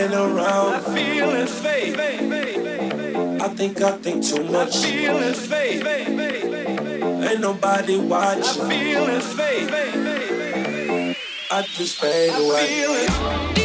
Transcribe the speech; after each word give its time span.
When 0.00 0.10
no 0.12 0.22
one 0.22 0.30
ain't 0.30 0.38
around. 0.38 0.74
I 0.74 0.80
feel 0.94 1.30
it, 1.30 1.48
faith. 1.48 1.98
I 3.42 3.48
think 3.48 3.82
I 3.82 3.90
think 3.98 4.24
too 4.24 4.44
much. 4.44 4.76
I 4.76 4.90
feel 4.90 5.16
it, 5.18 5.36
faith. 5.36 5.86
Ain't 5.86 7.40
nobody 7.40 7.98
watching. 7.98 8.62
I 8.62 8.68
feel 8.68 9.06
it, 9.08 9.22
faith. 9.22 9.70
I 11.50 11.62
just 11.62 12.00
fade 12.00 12.32
away. 12.34 13.59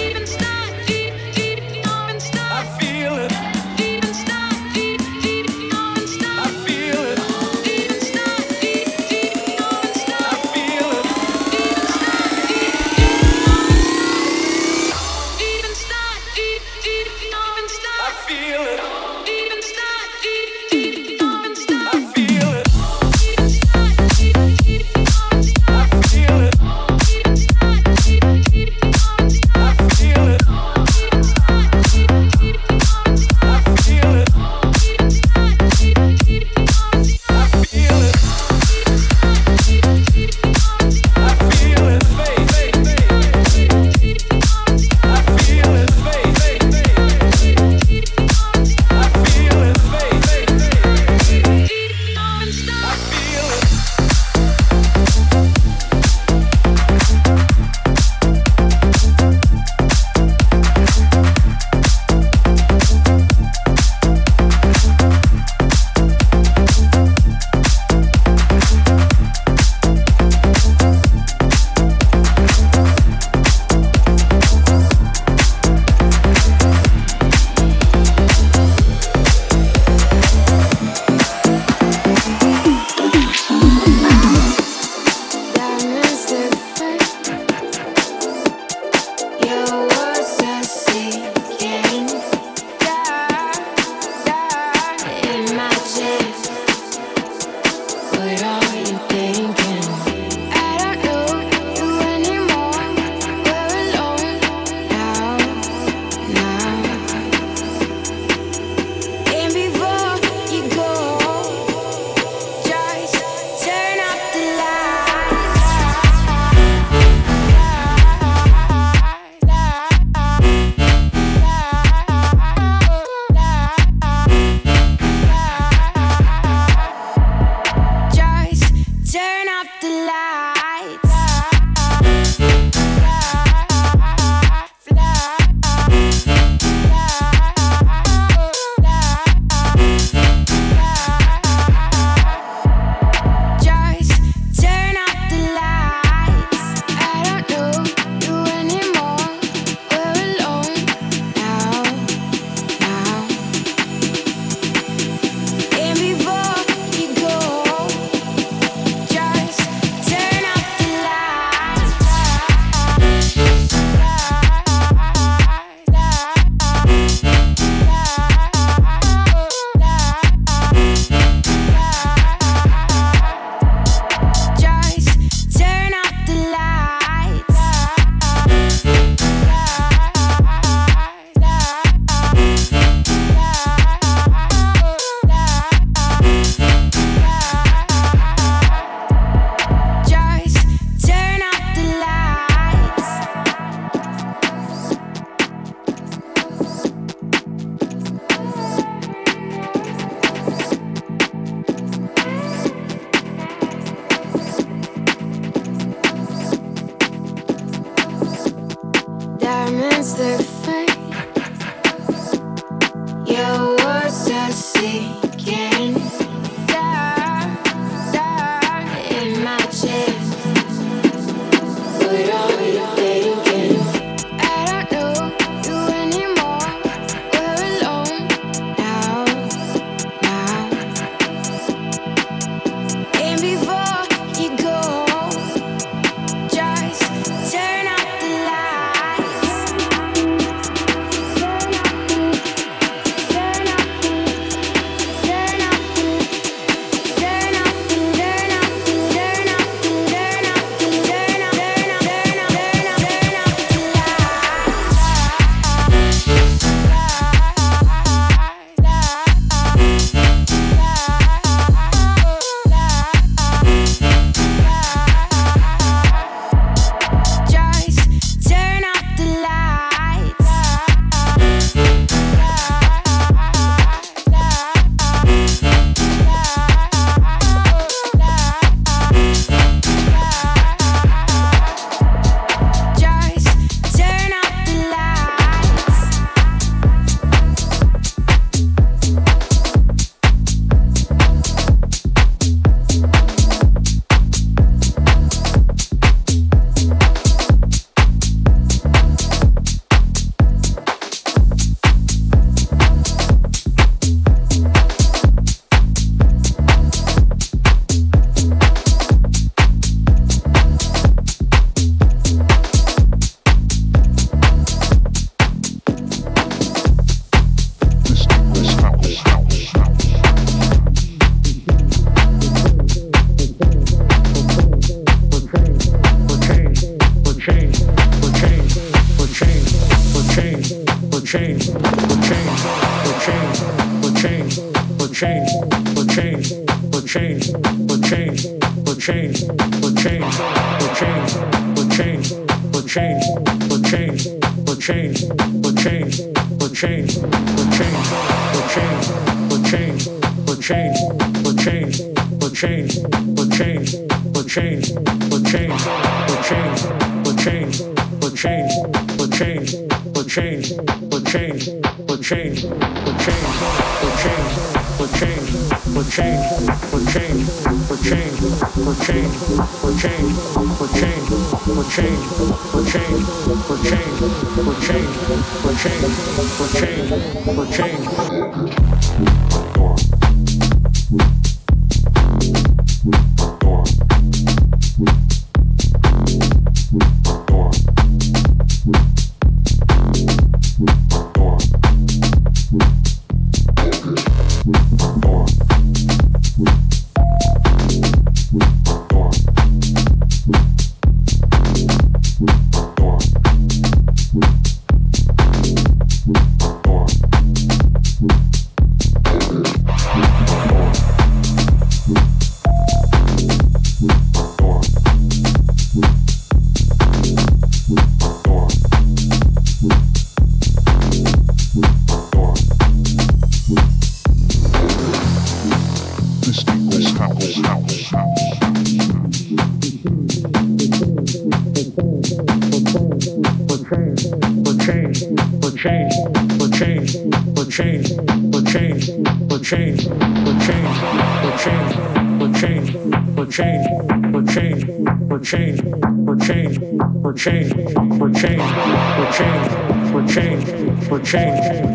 change, 447.46 447.72
for 447.72 448.30
change, 448.32 448.66
for 449.14 449.28
change, 449.32 449.70
for 450.10 450.24
change, 450.26 450.66
for 451.06 451.20
change, 451.20 451.54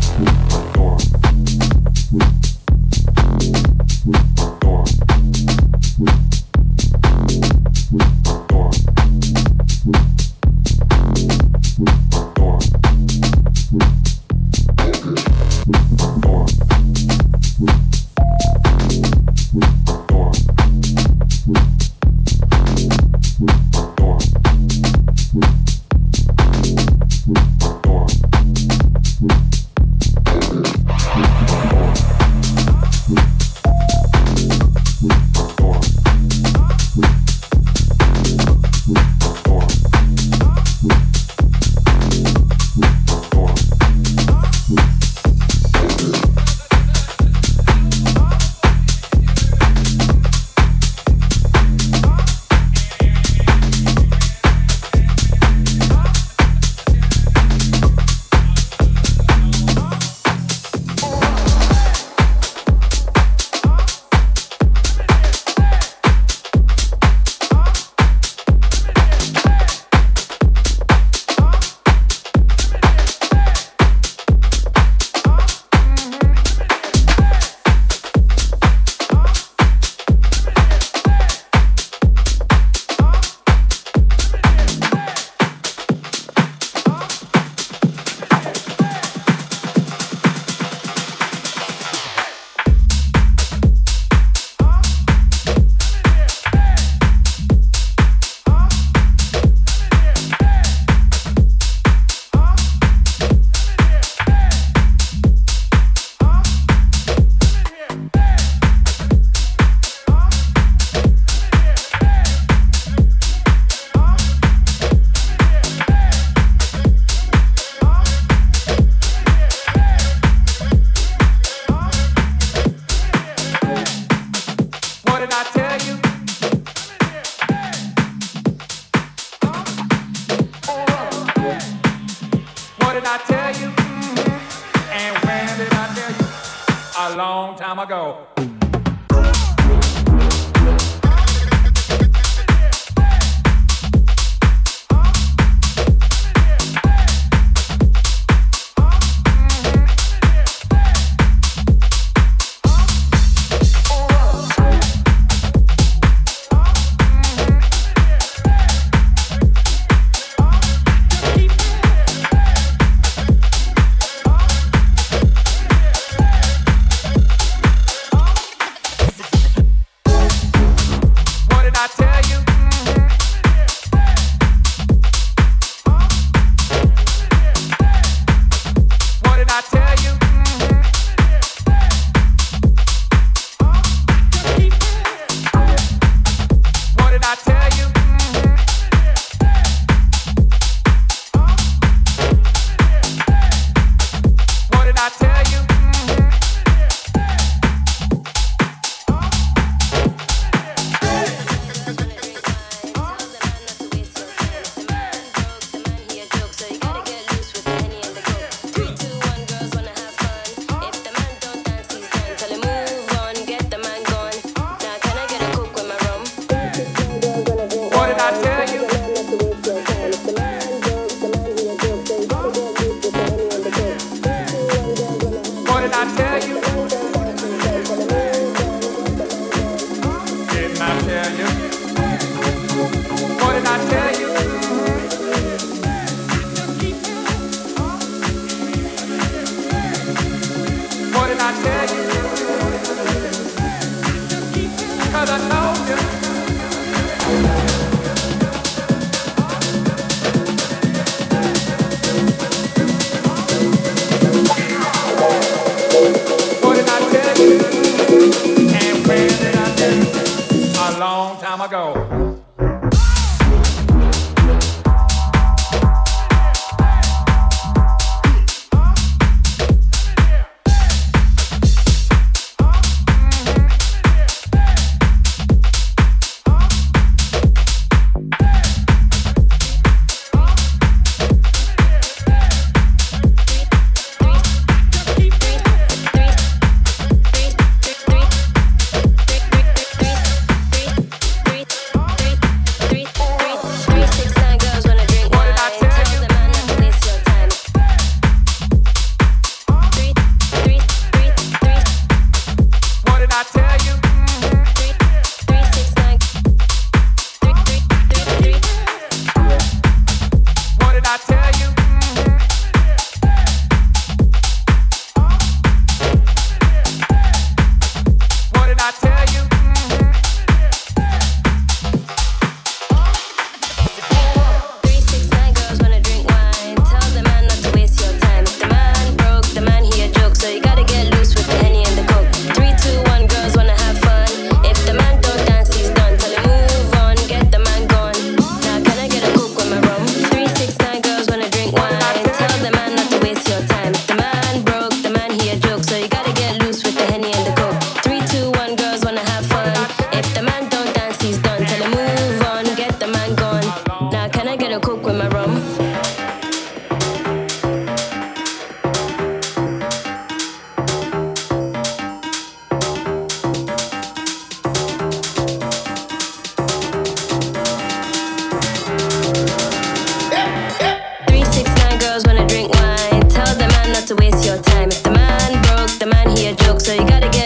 a 376.47 376.55
joke, 376.55 376.81
so 376.81 376.93
you 376.93 377.05
gotta 377.09 377.29
get 377.31 377.46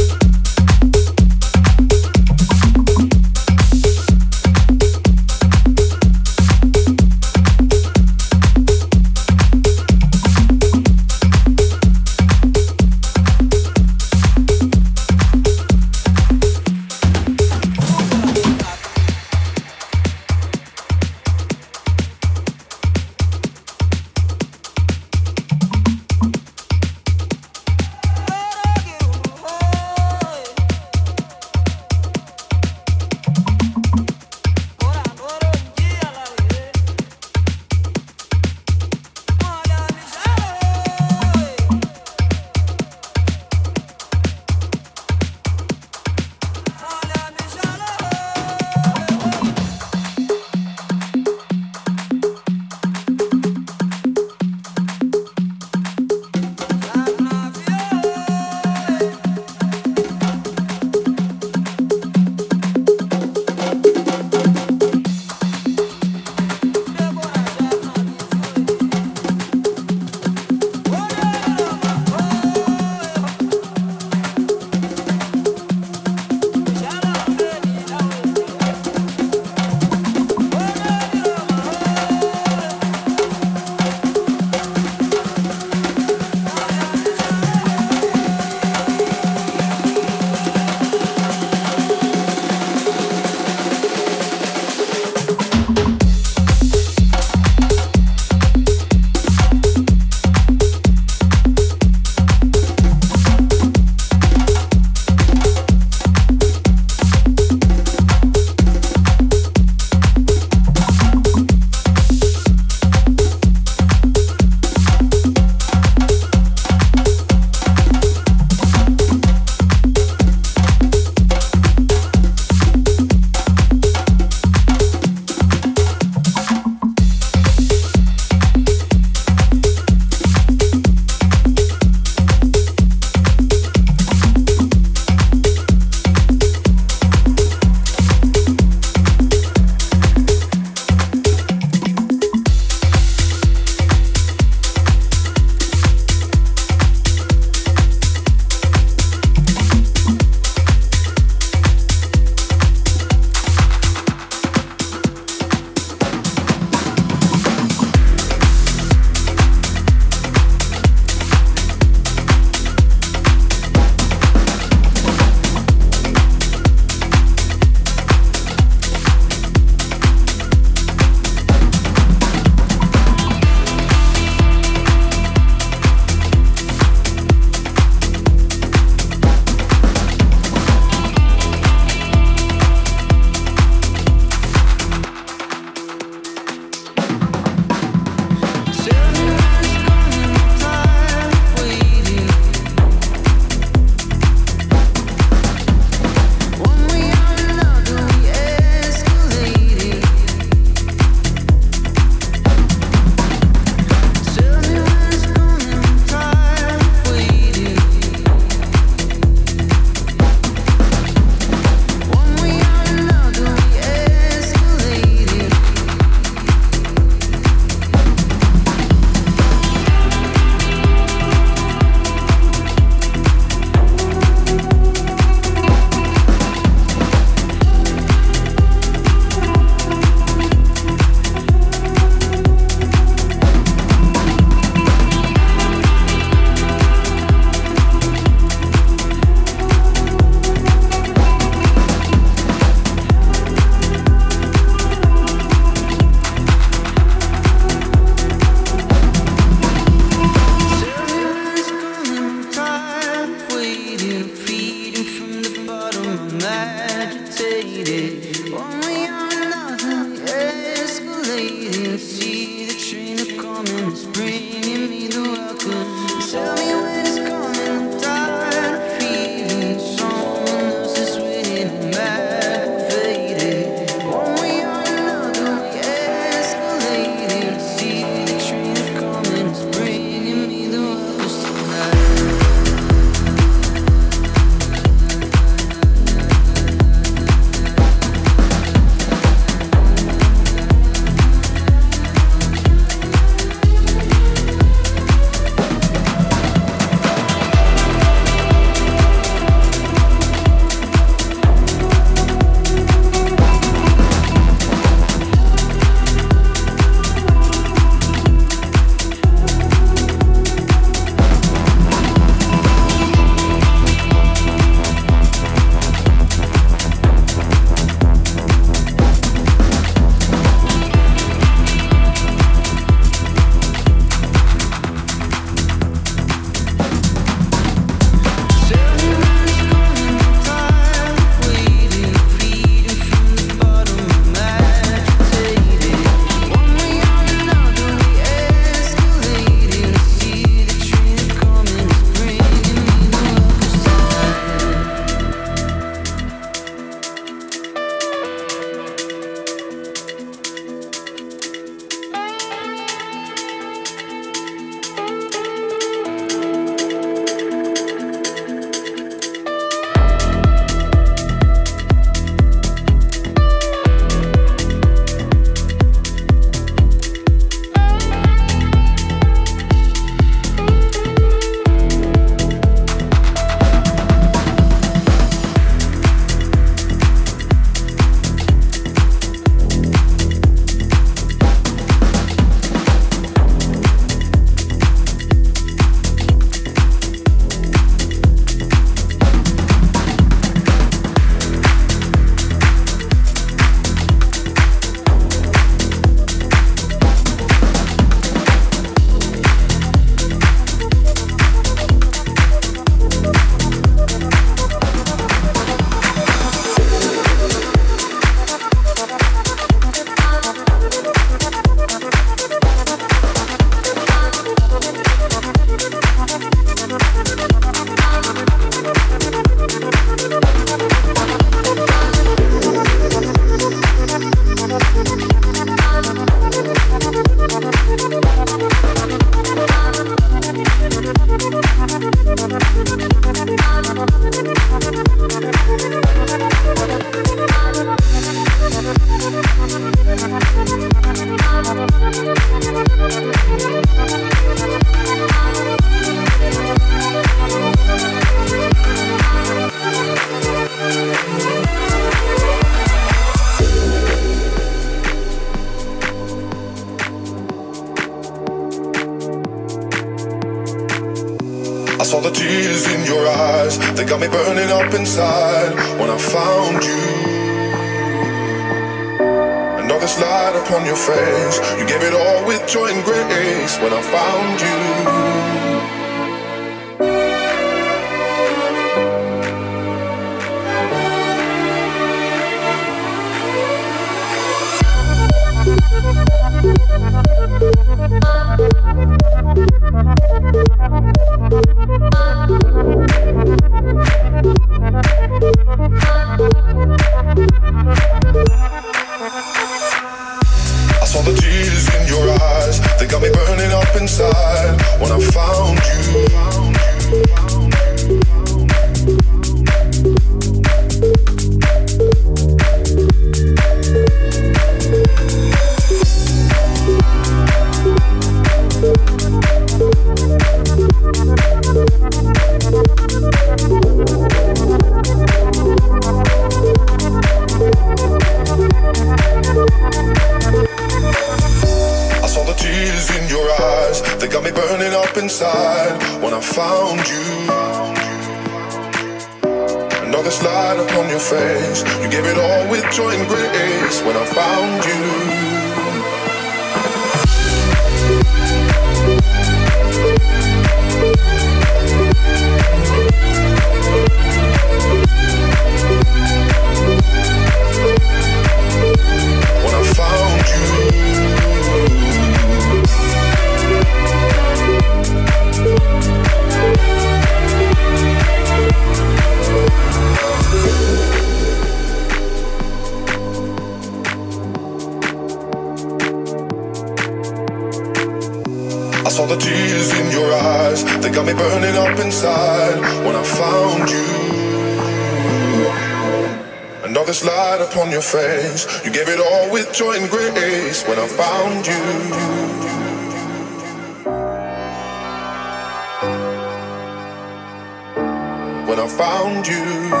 found 598.97 599.47
you. 599.47 600.00